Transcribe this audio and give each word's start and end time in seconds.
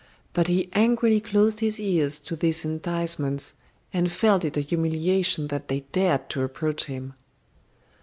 But 0.33 0.47
he 0.47 0.67
angrily 0.73 1.19
closed 1.21 1.59
his 1.59 1.79
ears 1.79 2.19
to 2.21 2.35
these 2.35 2.65
enticements, 2.65 3.53
and 3.93 4.11
felt 4.11 4.43
it 4.43 4.57
a 4.57 4.61
humiliation 4.61 5.49
that 5.49 5.67
they 5.67 5.81
dared 5.91 6.27
to 6.31 6.41
approach 6.41 6.85
him. 6.85 7.13